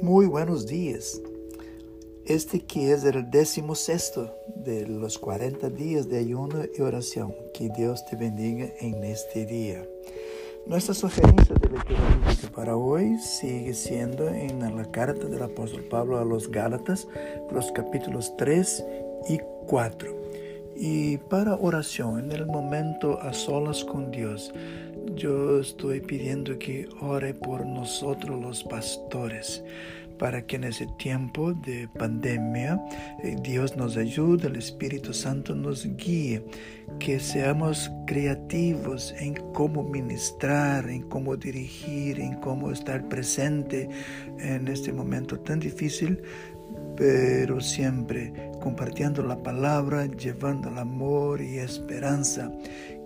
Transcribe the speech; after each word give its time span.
Muy 0.00 0.26
buenos 0.26 0.66
días. 0.66 1.20
Este 2.24 2.60
que 2.60 2.92
es 2.92 3.02
el 3.04 3.28
décimo 3.30 3.74
sexto 3.74 4.32
de 4.54 4.86
los 4.86 5.18
40 5.18 5.70
días 5.70 6.08
de 6.08 6.18
ayuno 6.18 6.62
y 6.76 6.80
oración. 6.82 7.34
Que 7.52 7.68
Dios 7.68 8.06
te 8.06 8.14
bendiga 8.14 8.68
en 8.80 9.02
este 9.02 9.44
día. 9.44 9.84
Nuestra 10.66 10.94
sugerencia 10.94 11.54
de 11.56 11.68
lectura 11.68 12.00
bíblica 12.10 12.48
para 12.54 12.76
hoy 12.76 13.18
sigue 13.18 13.74
siendo 13.74 14.28
en 14.28 14.60
la 14.60 14.88
carta 14.90 15.26
del 15.26 15.42
apóstol 15.42 15.82
Pablo 15.90 16.18
a 16.18 16.24
los 16.24 16.48
Gálatas, 16.48 17.08
los 17.50 17.72
capítulos 17.72 18.36
3 18.36 18.84
y 19.28 19.38
4. 19.66 20.17
Y 20.80 21.18
para 21.18 21.56
oración, 21.56 22.20
en 22.20 22.30
el 22.30 22.46
momento 22.46 23.20
a 23.20 23.32
solas 23.32 23.84
con 23.84 24.12
Dios, 24.12 24.54
yo 25.16 25.58
estoy 25.58 26.00
pidiendo 26.00 26.56
que 26.56 26.88
ore 27.00 27.34
por 27.34 27.66
nosotros 27.66 28.40
los 28.40 28.62
pastores 28.62 29.64
para 30.18 30.46
que 30.46 30.56
en 30.56 30.64
ese 30.64 30.86
tiempo 30.98 31.52
de 31.52 31.88
pandemia 31.88 32.80
eh, 33.22 33.36
Dios 33.42 33.76
nos 33.76 33.96
ayude, 33.96 34.48
el 34.48 34.56
Espíritu 34.56 35.12
Santo 35.12 35.54
nos 35.54 35.84
guíe, 35.96 36.44
que 36.98 37.18
seamos 37.20 37.90
creativos 38.06 39.14
en 39.18 39.34
cómo 39.52 39.82
ministrar, 39.82 40.88
en 40.88 41.02
cómo 41.02 41.36
dirigir, 41.36 42.20
en 42.20 42.34
cómo 42.34 42.70
estar 42.70 43.08
presente 43.08 43.88
en 44.38 44.68
este 44.68 44.92
momento 44.92 45.38
tan 45.40 45.60
difícil, 45.60 46.22
pero 46.98 47.60
siempre 47.60 48.32
compartiendo 48.60 49.22
la 49.22 49.40
palabra, 49.40 50.06
llevando 50.06 50.68
el 50.68 50.78
amor 50.78 51.40
y 51.40 51.58
esperanza 51.58 52.50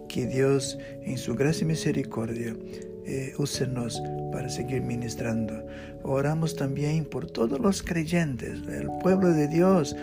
que 0.08 0.26
Dios 0.26 0.78
en 1.02 1.18
su 1.18 1.34
gracia 1.34 1.64
y 1.64 1.68
misericordia 1.68 2.56
eh, 3.04 3.34
úsenos 3.36 4.02
para 4.32 4.48
seguir 4.48 4.80
ministrando. 4.80 5.66
Oramos 6.04 6.56
también 6.56 7.04
por 7.04 7.30
todos 7.30 7.60
los 7.60 7.82
creyentes, 7.82 8.60
el 8.66 8.88
pueblo 9.02 9.28
de 9.28 9.46
Dios, 9.46 9.94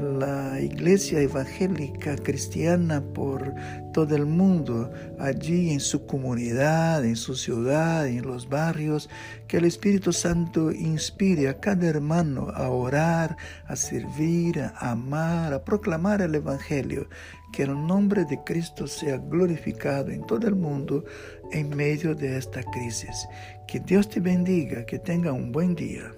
la 0.00 0.60
iglesia 0.60 1.20
evangélica 1.20 2.16
cristiana 2.16 3.02
por 3.14 3.54
todo 3.92 4.14
el 4.14 4.26
mundo, 4.26 4.92
allí 5.18 5.70
en 5.70 5.80
su 5.80 6.06
comunidad, 6.06 7.04
en 7.04 7.16
su 7.16 7.34
ciudad, 7.34 8.06
en 8.06 8.22
los 8.22 8.48
barrios, 8.48 9.08
que 9.48 9.56
el 9.56 9.64
Espíritu 9.64 10.12
Santo 10.12 10.70
inspire 10.72 11.48
a 11.48 11.58
cada 11.60 11.86
hermano 11.86 12.50
a 12.54 12.68
orar, 12.68 13.36
a 13.66 13.76
servir, 13.76 14.60
a 14.60 14.90
amar, 14.90 15.52
a 15.52 15.64
proclamar 15.64 16.20
el 16.20 16.34
Evangelio, 16.34 17.08
que 17.52 17.62
el 17.62 17.86
nombre 17.86 18.24
de 18.24 18.42
Cristo 18.44 18.86
sea 18.86 19.16
glorificado 19.16 20.10
en 20.10 20.26
todo 20.26 20.46
el 20.46 20.56
mundo 20.56 21.04
en 21.52 21.70
medio 21.70 22.14
de 22.14 22.36
esta 22.36 22.62
crisis. 22.62 23.26
Que 23.66 23.80
Dios 23.80 24.08
te 24.08 24.20
bendiga, 24.20 24.84
que 24.84 24.98
tenga 24.98 25.32
un 25.32 25.52
buen 25.52 25.74
día. 25.74 26.12